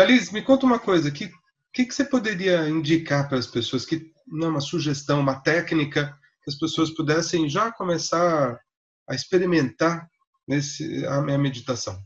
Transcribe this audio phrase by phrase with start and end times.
[0.00, 1.30] Caliz, me conta uma coisa, que
[1.72, 6.50] que, que você poderia indicar para as pessoas que não uma sugestão, uma técnica que
[6.50, 8.58] as pessoas pudessem já começar
[9.06, 10.08] a experimentar
[10.48, 12.02] nesse a minha meditação?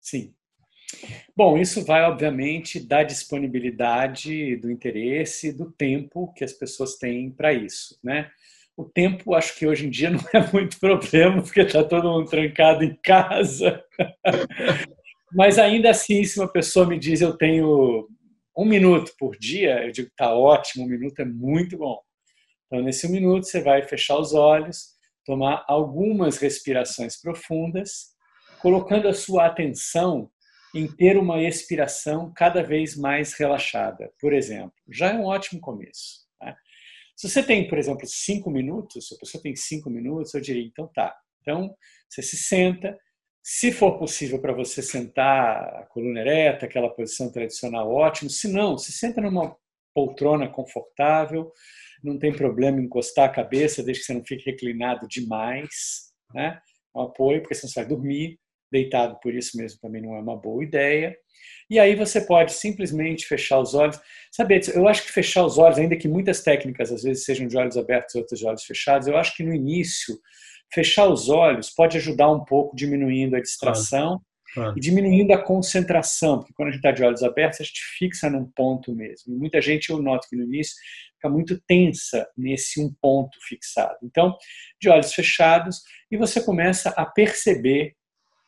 [0.00, 0.34] Sim.
[1.36, 7.52] Bom, isso vai obviamente da disponibilidade, do interesse, do tempo que as pessoas têm para
[7.52, 8.30] isso, né?
[8.76, 12.28] O tempo, acho que hoje em dia não é muito problema, porque está todo mundo
[12.28, 13.82] trancado em casa.
[15.36, 18.08] Mas ainda assim, se uma pessoa me diz eu tenho
[18.56, 22.00] um minuto por dia, eu digo tá ótimo, um minuto é muito bom.
[22.64, 24.94] Então, nesse um minuto, você vai fechar os olhos,
[25.26, 28.14] tomar algumas respirações profundas,
[28.62, 30.30] colocando a sua atenção
[30.74, 34.10] em ter uma expiração cada vez mais relaxada.
[34.18, 36.26] Por exemplo, já é um ótimo começo.
[36.40, 36.56] Né?
[37.14, 40.64] Se você tem, por exemplo, cinco minutos, se a pessoa tem cinco minutos, eu diria,
[40.64, 41.14] então tá.
[41.42, 41.76] Então,
[42.08, 42.98] você se senta,
[43.48, 48.28] se for possível para você sentar a coluna ereta, aquela posição tradicional, ótimo.
[48.28, 49.56] Se não, se senta numa
[49.94, 51.52] poltrona confortável,
[52.02, 56.58] não tem problema encostar a cabeça, desde que você não fique reclinado demais, né?
[56.92, 58.36] Um apoio, porque senão você vai dormir.
[58.68, 61.16] Deitado por isso mesmo também não é uma boa ideia.
[61.70, 63.96] E aí você pode simplesmente fechar os olhos.
[64.32, 67.56] Sabe, eu acho que fechar os olhos, ainda que muitas técnicas às vezes sejam de
[67.56, 70.18] olhos abertos outras de olhos fechados, eu acho que no início
[70.72, 74.20] fechar os olhos pode ajudar um pouco, diminuindo a distração claro,
[74.54, 74.74] claro.
[74.76, 78.28] e diminuindo a concentração, porque quando a gente está de olhos abertos, a gente fixa
[78.30, 79.34] num ponto mesmo.
[79.34, 80.74] E muita gente, eu noto que no início,
[81.14, 83.96] fica muito tensa nesse um ponto fixado.
[84.02, 84.36] Então,
[84.80, 87.94] de olhos fechados, e você começa a perceber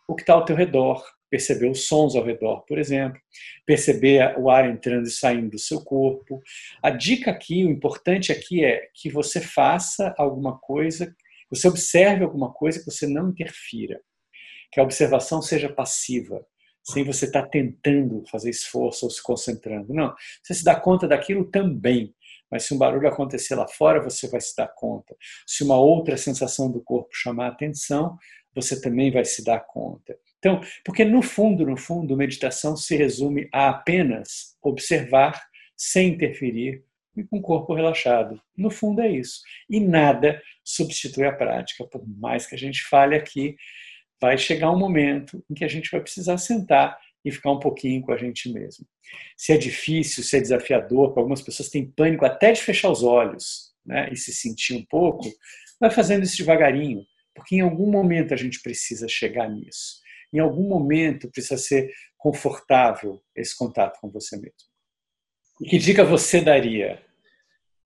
[0.08, 3.20] o que está ao teu redor, perceber os sons ao redor, por exemplo,
[3.66, 6.40] perceber o ar entrando e saindo do seu corpo.
[6.82, 11.14] A dica aqui, o importante aqui é que você faça alguma coisa
[11.50, 14.00] você observe alguma coisa que você não interfira.
[14.72, 16.44] Que a observação seja passiva,
[16.84, 19.92] sem você estar tá tentando fazer esforço ou se concentrando.
[19.92, 22.14] Não, você se dá conta daquilo também.
[22.50, 25.14] Mas se um barulho acontecer lá fora, você vai se dar conta.
[25.46, 28.16] Se uma outra sensação do corpo chamar atenção,
[28.54, 30.16] você também vai se dar conta.
[30.38, 35.40] Então, porque no fundo, no fundo, meditação se resume a apenas observar
[35.76, 36.84] sem interferir
[37.18, 38.40] e com o corpo relaxado.
[38.56, 39.40] No fundo é isso.
[39.68, 41.84] E nada substitui a prática.
[41.84, 43.56] Por mais que a gente fale aqui,
[44.20, 48.02] vai chegar um momento em que a gente vai precisar sentar e ficar um pouquinho
[48.02, 48.86] com a gente mesmo.
[49.36, 53.02] Se é difícil, se é desafiador, para algumas pessoas têm pânico até de fechar os
[53.02, 55.28] olhos né, e se sentir um pouco,
[55.80, 57.04] vai fazendo isso devagarinho,
[57.34, 60.00] porque em algum momento a gente precisa chegar nisso.
[60.32, 64.52] Em algum momento precisa ser confortável esse contato com você mesmo.
[65.60, 67.02] E que dica você daria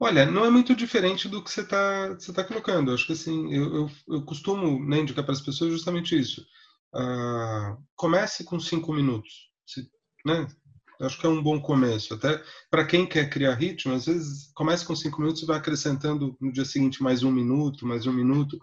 [0.05, 2.93] Olha, não é muito diferente do que você está você tá colocando.
[2.93, 6.45] Acho que assim, eu, eu, eu costumo né, indicar para as pessoas justamente isso.
[6.93, 9.53] Uh, comece com cinco minutos.
[9.65, 9.89] Se,
[10.27, 10.49] né?
[11.01, 12.15] Acho que é um bom começo.
[12.15, 16.37] Até para quem quer criar ritmo, às vezes comece com cinco minutos e vai acrescentando
[16.41, 18.59] no dia seguinte mais um minuto, mais um minuto,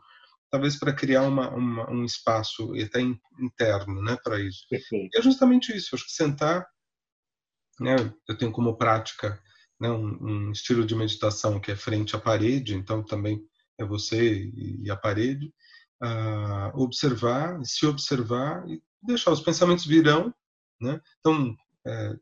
[0.52, 3.00] talvez para criar uma, uma, um espaço até
[3.40, 4.66] interno né, para isso.
[4.70, 5.16] Perfeito.
[5.16, 5.96] E é justamente isso.
[5.96, 6.68] Acho que sentar,
[7.80, 7.96] né,
[8.28, 9.42] eu tenho como prática
[9.80, 13.42] né, um, um, estilo de meditação que é frente à parede, então também
[13.78, 15.54] é você e a parede,
[16.04, 20.34] uh, observar, se observar e deixar os pensamentos virão,
[20.82, 21.00] né?
[21.20, 21.56] Então
[21.88, 22.14] é,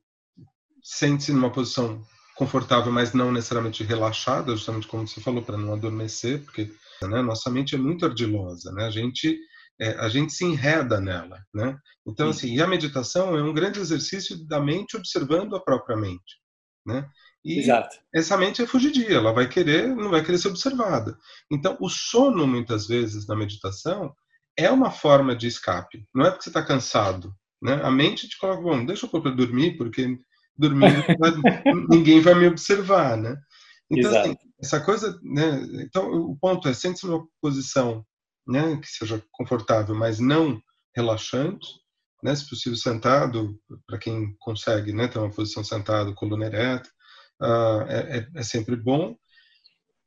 [0.83, 2.03] sente-se numa posição
[2.35, 7.49] confortável, mas não necessariamente relaxada, justamente como você falou, para não adormecer, porque né, nossa
[7.49, 8.85] mente é muito ardilosa, né?
[8.85, 9.39] A gente
[9.79, 11.77] é, a gente se enreda nela, né?
[12.05, 16.39] Então assim, e a meditação é um grande exercício da mente observando a própria mente,
[16.87, 17.07] né?
[17.43, 17.95] E Exato.
[18.13, 21.17] essa mente é fugidia, ela vai querer, não vai querer ser observada.
[21.51, 24.13] Então, o sono, muitas vezes, na meditação,
[24.57, 26.07] é uma forma de escape.
[26.13, 27.33] Não é porque você está cansado.
[27.61, 27.79] Né?
[27.83, 30.17] A mente te coloca, bom, deixa eu pôr para dormir, porque
[30.57, 31.03] dormindo
[31.89, 33.17] ninguém vai me observar.
[33.17, 33.37] Né?
[33.89, 35.19] Então, assim, essa coisa.
[35.21, 35.65] Né?
[35.83, 38.05] Então, o ponto é, sente-se numa posição
[38.47, 40.61] né, que seja confortável, mas não
[40.95, 41.67] relaxante.
[42.23, 46.89] Né, se possível sentado, para quem consegue né, ter uma posição sentado, coluna ereta,
[47.41, 49.15] uh, é, é, sempre bom.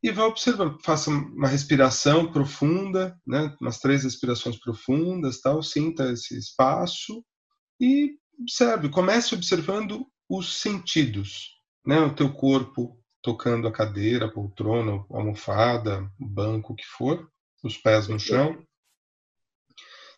[0.02, 6.36] E vá observando, faça uma respiração profunda, né, umas três respirações profundas, tal, sinta esse
[6.38, 7.24] espaço
[7.78, 14.92] e observe, comece observando os sentidos, né, o teu corpo tocando a cadeira, a poltrona,
[14.92, 17.28] a almofada, o banco, o que for,
[17.62, 18.56] os pés no chão.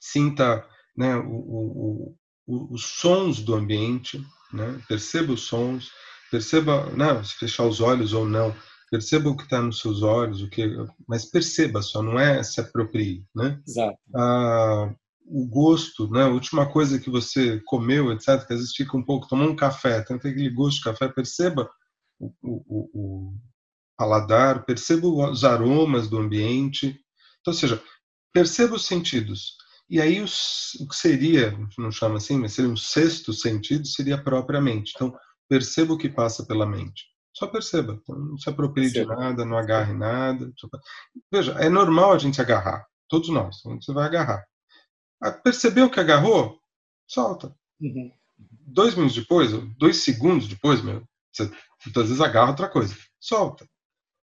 [0.00, 0.67] Sinta
[0.97, 2.17] né, o, o,
[2.47, 5.91] o, os sons do ambiente, né, perceba os sons,
[6.33, 8.56] Perceba, não, né, se fechar os olhos ou não,
[8.91, 10.67] perceba o que está nos seus olhos, o que,
[11.06, 13.61] mas perceba só, não é se aproprie, né?
[13.69, 13.99] Exato.
[14.17, 14.94] Ah,
[15.27, 16.23] o gosto, né?
[16.23, 19.55] A última coisa que você comeu, etc., que às vezes fica um pouco, tomou um
[19.55, 21.71] café, tem aquele gosto de café, perceba
[22.19, 23.35] o, o, o
[23.94, 26.99] paladar, perceba os aromas do ambiente.
[27.43, 27.83] Então, ou seja,
[28.33, 29.59] perceba os sentidos.
[29.93, 34.23] E aí o que seria, não chama assim, mas seria um sexto sentido, seria a
[34.23, 34.94] própria mente.
[34.97, 35.15] Então,
[35.47, 37.05] perceba o que passa pela mente.
[37.37, 38.00] Só perceba.
[38.00, 40.50] Então, não se aproprie de nada, não agarre nada.
[41.31, 42.87] Veja, é normal a gente agarrar.
[43.06, 43.61] Todos nós.
[43.62, 44.43] Você vai agarrar.
[45.23, 46.59] Ah, percebeu que agarrou?
[47.06, 47.55] Solta.
[47.79, 48.11] Uhum.
[48.39, 51.53] Dois minutos depois, dois segundos depois, meu, você
[51.85, 52.97] muitas vezes agarra outra coisa.
[53.21, 53.69] Solta.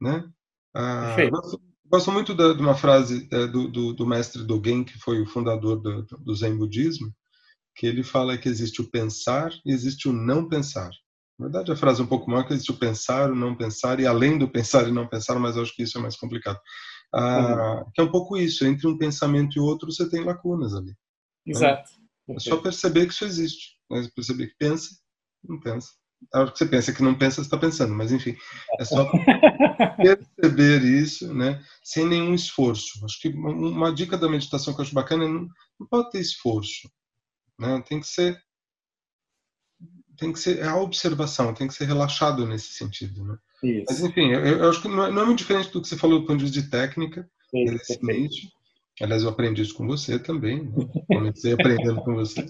[0.00, 0.28] Né?
[0.74, 4.98] Ah, gosto, gosto, muito da, de uma frase é, do, do, do, mestre Dogen, que
[4.98, 7.12] foi o fundador do, do Zen Budismo,
[7.74, 10.90] que ele fala que existe o pensar e existe o não pensar.
[11.38, 13.98] Na verdade, a frase é um pouco maior, que existe o pensar, o não pensar,
[13.98, 16.60] e além do pensar e não pensar, mas acho que isso é mais complicado.
[17.12, 17.90] Ah, uhum.
[17.92, 20.86] Que é um pouco isso, entre um pensamento e outro você tem lacunas ali.
[20.86, 20.94] Né?
[21.46, 21.90] Exato.
[22.28, 22.36] Né?
[22.36, 23.76] É só perceber que isso existe.
[23.90, 24.08] Né?
[24.14, 24.96] Perceber que pensa,
[25.42, 25.88] não pensa.
[26.32, 28.36] A hora que você pensa que não pensa, você está pensando, mas enfim,
[28.78, 29.10] é só
[29.96, 33.04] perceber isso, né, sem nenhum esforço.
[33.04, 35.48] Acho que uma dica da meditação que eu acho bacana é não,
[35.78, 36.90] não pode ter esforço,
[37.58, 38.40] né, tem que ser
[40.16, 43.36] tem que ser a observação, tem que ser relaxado nesse sentido, né?
[43.64, 43.86] Isso.
[43.88, 45.96] Mas enfim, eu, eu acho que não é, não é, muito diferente do que você
[45.96, 48.48] falou do ponto de vista de técnica, excelente.
[49.00, 50.86] Aliás, eu aprendi isso com você também, né?
[51.08, 52.46] comecei aprendendo com você.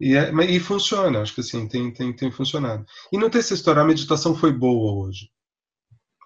[0.00, 2.84] E, é, e funciona, acho que assim, tem, tem, tem funcionado.
[3.12, 5.30] E não tem essa história, a meditação foi boa hoje.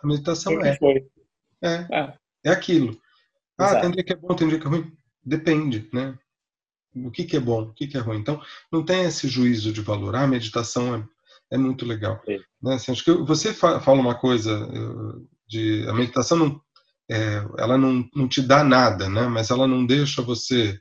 [0.03, 0.77] A meditação é.
[0.77, 1.07] Foi.
[1.63, 2.99] É, é, é aquilo.
[3.59, 3.81] Ah, Exato.
[3.83, 4.93] tem dia que é bom, tem dia que é ruim.
[5.25, 6.17] Depende, né?
[6.95, 8.19] O que, que é bom, o que, que é ruim.
[8.19, 8.41] Então,
[8.73, 10.15] não tem esse juízo de valor.
[10.17, 11.05] Ah, a meditação é,
[11.53, 12.23] é muito legal.
[12.27, 12.39] É.
[12.63, 12.75] Né?
[12.75, 14.69] Assim, acho que você fala uma coisa
[15.47, 16.63] de a meditação não,
[17.11, 19.27] é, ela não, não te dá nada, né?
[19.27, 20.81] Mas ela não deixa você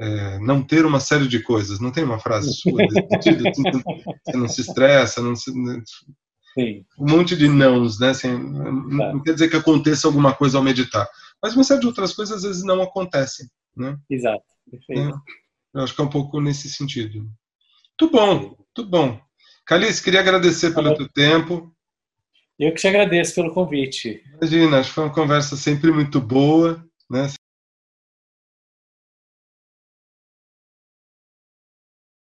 [0.00, 1.78] é, não ter uma série de coisas.
[1.78, 3.44] Não tem uma frase sua sentido?
[4.24, 5.82] Você não se estressa, não se, né,
[6.54, 6.84] Sim.
[6.98, 8.10] um monte de nãos, né?
[8.10, 9.24] Assim, não, tá.
[9.24, 11.08] quer dizer que aconteça alguma coisa ao meditar,
[11.42, 13.96] mas uma série de outras coisas às vezes não acontecem, né?
[14.08, 14.42] Exato.
[14.70, 15.00] Perfeito.
[15.00, 17.18] É, eu acho que é um pouco nesse sentido.
[18.00, 19.20] Muito bom, muito bom.
[19.66, 21.72] Calice, queria agradecer pelo teu tempo.
[22.58, 24.22] Eu que te agradeço pelo convite.
[24.36, 27.28] Imagina, acho que foi uma conversa sempre muito boa, né?